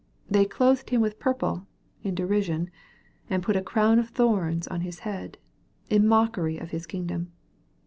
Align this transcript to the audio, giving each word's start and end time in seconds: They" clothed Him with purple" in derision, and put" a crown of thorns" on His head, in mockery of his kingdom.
They" 0.27 0.45
clothed 0.45 0.89
Him 0.89 0.99
with 0.99 1.19
purple" 1.19 1.67
in 2.01 2.15
derision, 2.15 2.71
and 3.29 3.43
put" 3.43 3.55
a 3.55 3.61
crown 3.61 3.99
of 3.99 4.09
thorns" 4.09 4.67
on 4.67 4.81
His 4.81 5.01
head, 5.05 5.37
in 5.91 6.07
mockery 6.07 6.57
of 6.57 6.71
his 6.71 6.87
kingdom. 6.87 7.31